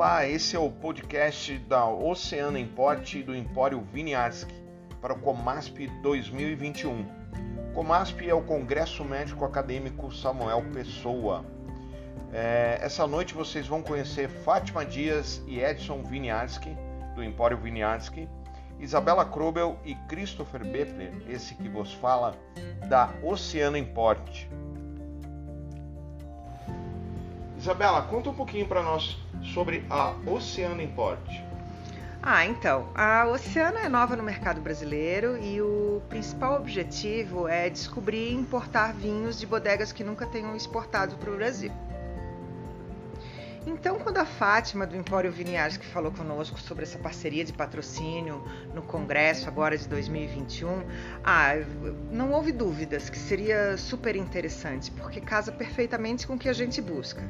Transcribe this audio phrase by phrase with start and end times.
[0.00, 4.54] Olá, esse é o podcast da Oceana Import do Empório Viniarski
[4.98, 7.04] para o Comasp 2021.
[7.74, 11.44] Comasp é o Congresso Médico Acadêmico Samuel Pessoa.
[12.32, 16.74] É, essa noite vocês vão conhecer Fátima Dias e Edson Viniarski,
[17.14, 18.26] do Empório Viniarski,
[18.78, 22.34] Isabela Krobel e Christopher Bepler, esse que vos fala,
[22.88, 24.46] da Oceana Import.
[27.60, 29.18] Isabela, conta um pouquinho para nós
[29.52, 31.20] sobre a Oceana Import.
[32.22, 38.30] Ah, então, a Oceana é nova no mercado brasileiro e o principal objetivo é descobrir
[38.30, 41.70] e importar vinhos de bodegas que nunca tenham exportado para o Brasil.
[43.72, 48.44] Então, quando a Fátima do Empório Viniares que falou conosco sobre essa parceria de patrocínio
[48.74, 50.82] no congresso agora de 2021,
[51.22, 51.52] ah,
[52.10, 56.82] não houve dúvidas que seria super interessante, porque casa perfeitamente com o que a gente
[56.82, 57.22] busca.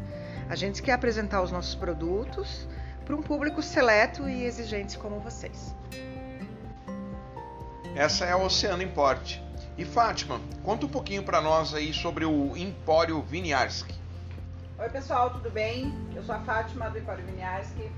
[0.48, 2.66] A gente quer apresentar os nossos produtos
[3.04, 5.74] para um público seleto e exigente como vocês.
[7.94, 9.36] Essa é a Oceano Import.
[9.76, 13.99] E Fátima, conta um pouquinho para nós aí sobre o Empório Viniarski.
[14.80, 15.92] Oi pessoal, tudo bem?
[16.16, 17.92] Eu sou a Fátima do Empório Viniarski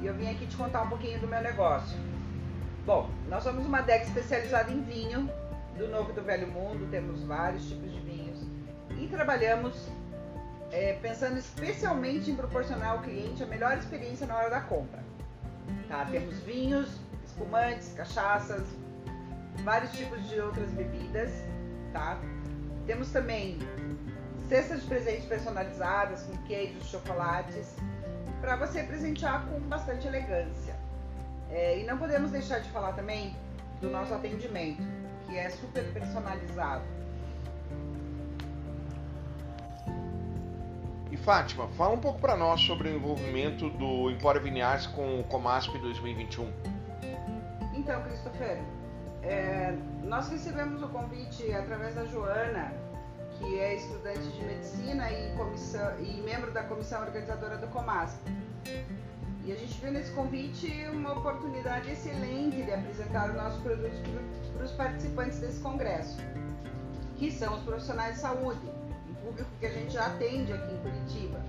[0.00, 1.96] e eu vim aqui te contar um pouquinho do meu negócio.
[2.84, 5.30] Bom, nós somos uma adega especializada em vinho
[5.78, 8.40] do Novo e do Velho Mundo, temos vários tipos de vinhos
[8.98, 9.88] e trabalhamos
[10.72, 15.04] é, pensando especialmente em proporcionar ao cliente a melhor experiência na hora da compra.
[15.86, 16.06] Tá?
[16.06, 16.88] Temos vinhos,
[17.24, 18.66] espumantes, cachaças,
[19.62, 21.30] vários tipos de outras bebidas,
[21.92, 22.18] tá?
[22.84, 23.60] Temos também
[24.48, 27.74] cestas de presentes personalizadas com queijos, chocolates,
[28.40, 30.76] para você presentear com bastante elegância.
[31.50, 33.36] É, e não podemos deixar de falar também
[33.80, 34.82] do nosso atendimento,
[35.26, 36.84] que é super personalizado.
[41.10, 45.24] E Fátima, fala um pouco para nós sobre o envolvimento do Empório Vinhares com o
[45.24, 46.52] Comasp 2021.
[47.74, 48.60] Então, Christopher,
[49.22, 52.72] é, nós recebemos o convite através da Joana
[53.38, 58.18] que é estudante de medicina e, comissão, e membro da comissão organizadora do Comasp.
[59.44, 64.00] E a gente viu nesse convite uma oportunidade excelente de apresentar os nossos produtos
[64.54, 66.18] para os participantes desse congresso,
[67.16, 68.60] que são os profissionais de saúde,
[69.08, 71.40] um público que a gente já atende aqui em Curitiba.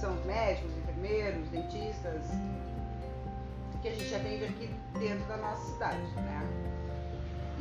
[0.00, 2.24] São os médicos, enfermeiros, dentistas,
[3.82, 5.98] que a gente atende aqui dentro da nossa cidade.
[6.16, 6.63] Né?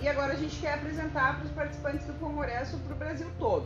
[0.02, 3.66] E agora a gente quer apresentar para os participantes do Congresso para o Brasil todo.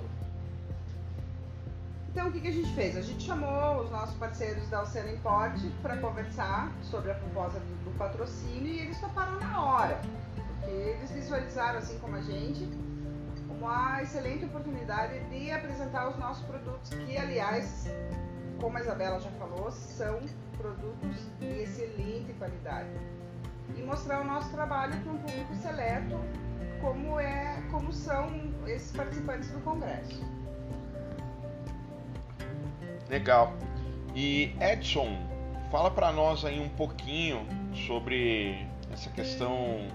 [2.18, 2.98] Então o que, que a gente fez?
[2.98, 7.86] A gente chamou os nossos parceiros da Oceano Import para conversar sobre a proposta do,
[7.86, 10.02] do, patrocínio e eles toparam na hora,
[10.36, 12.68] porque eles visualizaram, assim como a gente,
[13.50, 17.86] uma excelente oportunidade de apresentar os nossos produtos, que aliás,
[18.60, 20.20] como a Isabela já falou, são
[20.58, 22.90] produtos de excelente qualidade
[23.76, 26.20] e mostrar o nosso trabalho para um público seleto,
[26.82, 30.24] como é, como são esses participantes do congresso.
[33.10, 33.54] Legal.
[34.16, 35.18] E Edson,
[35.72, 37.46] fala para nós aí um pouquinho
[37.88, 39.88] sobre essa questão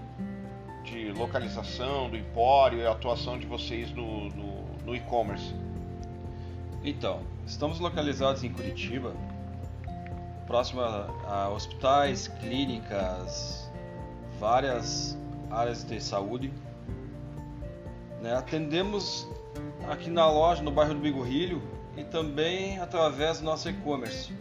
[0.83, 5.53] de localização do empório e a atuação de vocês no, no, no e-commerce.
[6.83, 9.15] Então, estamos localizados em Curitiba,
[10.45, 13.62] próximo a, a hospitais, clínicas,
[14.43, 15.17] várias
[15.49, 16.51] áreas de saúde.
[18.21, 18.35] Né?
[18.35, 19.25] Atendemos
[19.89, 21.61] aqui na loja, no bairro do Bigorrilho
[21.95, 24.33] e também através do nosso e-commerce.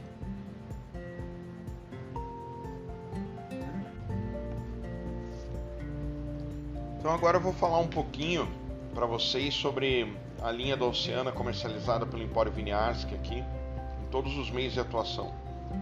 [6.99, 8.49] Então agora eu vou falar um pouquinho
[8.93, 14.51] para vocês sobre a linha da Oceana comercializada pelo Empório Viniarski aqui, em todos os
[14.51, 15.33] meios de atuação,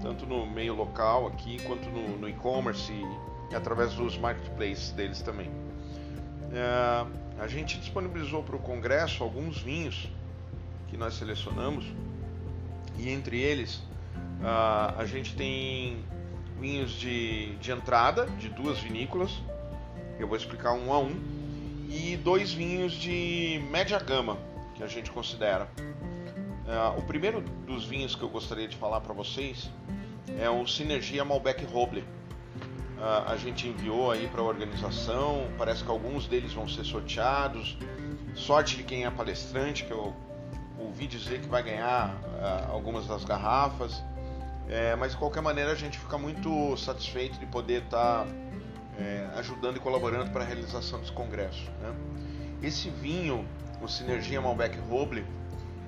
[0.02, 2.92] tanto no meio local aqui quanto no, no e-commerce
[3.54, 5.50] através dos marketplaces deles também.
[6.52, 10.08] É, a gente disponibilizou para o Congresso alguns vinhos
[10.88, 11.84] que nós selecionamos
[12.98, 13.82] e entre eles
[14.42, 16.02] a, gente tem
[16.58, 19.30] vinhos de, de entrada de duas vinícolas,
[20.18, 21.14] eu vou explicar um a um,
[21.88, 24.38] e dois vinhos de média gama
[24.74, 25.68] que a gente considera.
[25.76, 29.70] Uh, o primeiro dos vinhos que eu gostaria de falar para vocês
[30.38, 32.04] é o Sinergia Malbec Roble
[33.00, 35.48] a, gente enviou aí para a organização.
[35.56, 37.76] Parece que alguns deles vão ser sorteados.
[38.34, 40.14] Sorte de quem é palestrante, que eu
[40.78, 42.14] ouvi dizer que vai ganhar
[42.70, 44.02] algumas das garrafas.
[44.68, 48.26] É, mas de qualquer maneira a gente fica muito satisfeito de poder estar tá,
[48.98, 51.68] é, ajudando e colaborando para a realização desse congresso.
[51.80, 51.92] Né?
[52.62, 53.44] Esse vinho,
[53.82, 55.26] o Sinergia Malbec Roble,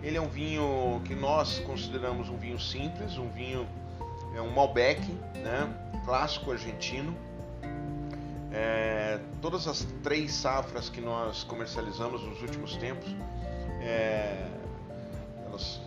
[0.03, 3.69] ele é um vinho que nós consideramos um vinho simples, um vinho
[4.35, 5.01] é um Malbec,
[5.37, 5.73] né?
[6.05, 7.17] Clássico argentino.
[8.51, 13.09] É, todas as três safras que nós comercializamos nos últimos tempos,
[13.81, 14.47] é,
[15.47, 15.81] elas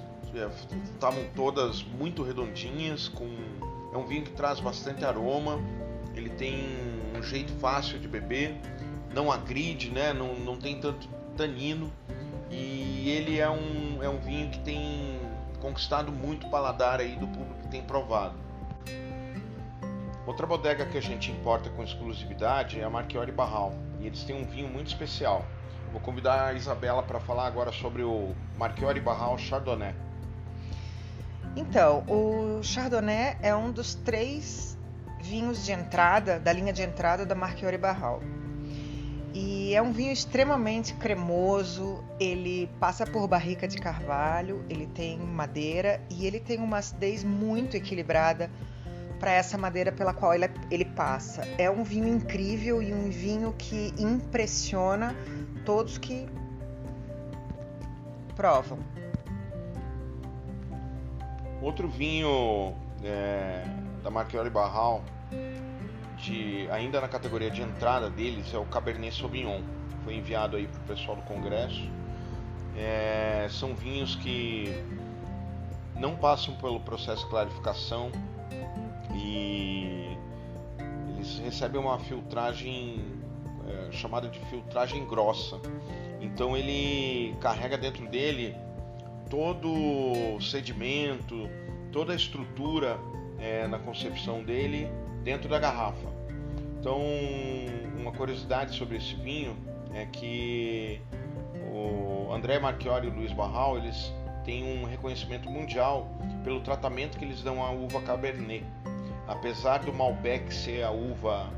[0.93, 3.29] estavam todas muito redondinhas, com
[3.93, 5.59] é um vinho que traz bastante aroma,
[6.13, 6.65] ele tem
[7.15, 8.57] um jeito fácil de beber,
[9.13, 10.11] não agride, né?
[10.11, 11.07] não, não tem tanto
[11.37, 11.89] tanino
[12.51, 15.14] e ele é um, é um vinho que tem
[15.57, 18.35] conquistado muito paladar aí do público que tem provado.
[20.25, 24.35] Outra bodega que a gente importa com exclusividade é a Marchiori Barral e eles têm
[24.35, 25.45] um vinho muito especial.
[25.91, 29.93] Vou convidar a Isabela para falar agora sobre o Marchiori Barral Chardonnay.
[31.55, 34.77] Então, o Chardonnay é um dos três
[35.21, 38.21] vinhos de entrada, da linha de entrada da Marchiori Barral.
[39.37, 45.99] E é um vinho extremamente cremoso, ele passa por barrica de carvalho, ele tem madeira
[46.09, 48.49] e ele tem uma acidez muito equilibrada
[49.19, 51.45] para essa madeira pela qual ele, ele passa.
[51.57, 55.13] É um vinho incrível e um vinho que impressiona
[55.65, 56.29] todos que
[58.37, 58.79] provam.
[61.61, 62.73] Outro vinho
[63.03, 63.65] é,
[64.01, 65.03] da Marchiori Barral,
[66.25, 69.61] de, ainda na categoria de entrada deles, é o Cabernet Sauvignon.
[70.03, 71.87] Foi enviado aí para o pessoal do Congresso.
[72.75, 74.83] É, são vinhos que
[75.95, 78.11] não passam pelo processo de clarificação
[79.15, 80.17] e
[81.15, 83.05] eles recebem uma filtragem
[83.67, 85.59] é, chamada de filtragem grossa.
[86.19, 88.55] Então ele carrega dentro dele
[89.29, 91.49] todo o sedimento,
[91.91, 92.99] toda a estrutura
[93.39, 94.89] é, na concepção dele
[95.23, 96.14] dentro da garrafa.
[96.85, 97.01] Então,
[97.99, 99.57] uma curiosidade sobre esse vinho
[99.91, 101.01] é que
[101.73, 106.07] o André Marchiori e o Luiz Barral eles têm um reconhecimento mundial
[106.43, 108.63] pelo tratamento que eles dão à uva Cabernet.
[109.27, 111.51] Apesar do Malbec ser a uva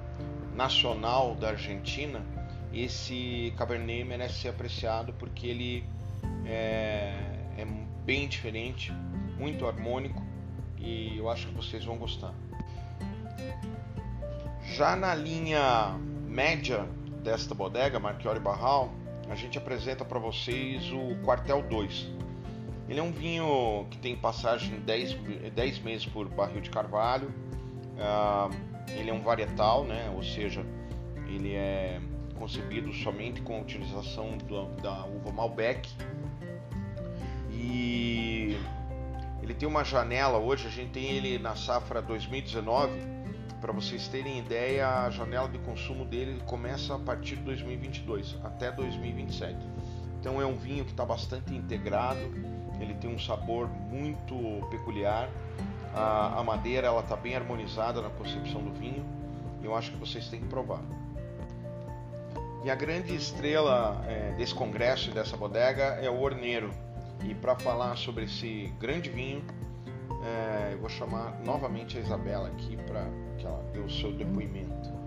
[0.55, 2.25] nacional da Argentina,
[2.73, 5.83] esse Cabernet merece ser apreciado porque ele
[6.45, 7.13] é,
[7.57, 7.67] é
[8.05, 8.93] bem diferente,
[9.37, 10.23] muito harmônico
[10.77, 12.33] e eu acho que vocês vão gostar.
[14.75, 15.97] Já na linha
[16.27, 16.85] média
[17.23, 18.91] desta bodega, Marchiori Barral,
[19.29, 22.07] a gente apresenta para vocês o Quartel 2.
[22.89, 25.17] Ele é um vinho que tem passagem 10,
[25.55, 27.29] 10 meses por barril de carvalho.
[27.97, 28.53] Uh,
[28.91, 30.11] ele é um varietal, né?
[30.15, 30.65] ou seja,
[31.27, 31.99] ele é
[32.37, 35.89] concebido somente com a utilização da, da uva Malbec
[37.51, 38.57] e
[39.41, 43.16] ele tem uma janela hoje, a gente tem ele na safra 2019.
[43.59, 48.71] Para vocês terem ideia, a janela de consumo dele começa a partir de 2022 até
[48.71, 49.57] 2027.
[50.19, 52.19] Então é um vinho que está bastante integrado,
[52.79, 54.35] ele tem um sabor muito
[54.69, 55.27] peculiar.
[55.93, 59.03] A, a madeira ela está bem harmonizada na concepção do vinho.
[59.59, 60.81] E eu acho que vocês têm que provar.
[62.63, 66.69] E a grande estrela é, desse congresso e dessa bodega é o Orneiro.
[67.23, 69.43] E para falar sobre esse grande vinho,
[70.23, 74.97] é, eu vou chamar novamente a Isabela aqui para que ela dê o seu depoimento.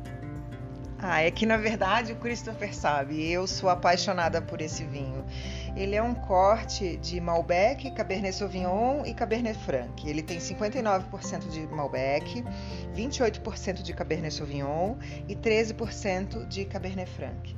[1.03, 5.25] Ah, é que na verdade o Christopher sabe, eu sou apaixonada por esse vinho.
[5.75, 10.07] Ele é um corte de Malbec, Cabernet Sauvignon e Cabernet Franc.
[10.07, 12.45] Ele tem 59% de Malbec,
[12.95, 14.97] 28% de Cabernet Sauvignon
[15.27, 17.57] e 13% de Cabernet Franc.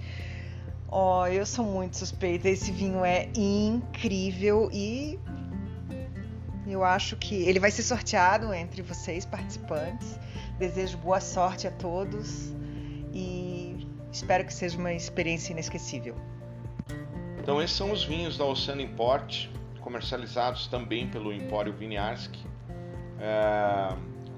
[0.88, 2.48] Oh, eu sou muito suspeita.
[2.48, 5.18] Esse vinho é incrível e
[6.72, 10.18] eu acho que ele vai ser sorteado entre vocês, participantes.
[10.58, 12.52] Desejo boa sorte a todos
[13.12, 16.14] e espero que seja uma experiência inesquecível.
[17.38, 19.48] Então, esses são os vinhos da Oceano Import,
[19.80, 22.46] comercializados também pelo Empório Viniarski,
[23.18, 23.88] é,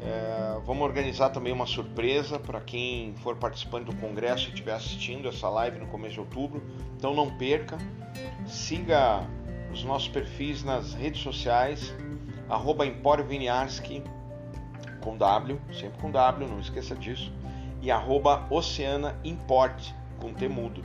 [0.00, 5.28] É, vamos organizar também uma surpresa para quem for participante do congresso e estiver assistindo
[5.28, 6.62] essa live no começo de outubro.
[6.96, 7.78] Então não perca,
[8.46, 9.24] siga
[9.72, 11.94] os nossos perfis nas redes sociais,
[12.48, 12.84] arroba
[13.26, 14.02] Viniarski,
[15.00, 17.32] com W, sempre com W, não esqueça disso,
[17.80, 20.84] e arroba Oceana Import, com T mudo.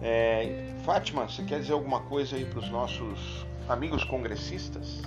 [0.00, 5.02] É, Fátima, você quer dizer alguma coisa aí para os nossos amigos congressistas?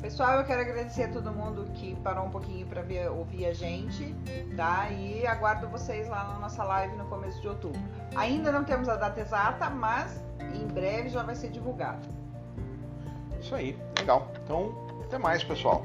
[0.00, 4.14] Pessoal, eu quero agradecer a todo mundo que parou um pouquinho para ouvir a gente,
[4.56, 4.88] tá?
[4.90, 7.80] E aguardo vocês lá na nossa live no começo de outubro.
[8.14, 10.22] Ainda não temos a data exata, mas
[10.54, 12.06] em breve já vai ser divulgado.
[13.40, 14.30] Isso aí, legal.
[14.44, 14.72] Então,
[15.04, 15.84] até mais, pessoal.